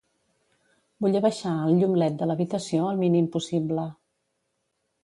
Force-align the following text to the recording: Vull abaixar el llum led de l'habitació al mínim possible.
Vull 1.05 1.17
abaixar 1.19 1.53
el 1.67 1.75
llum 1.81 1.93
led 2.05 2.17
de 2.23 2.29
l'habitació 2.31 2.89
al 2.89 2.99
mínim 3.05 3.31
possible. 3.39 3.87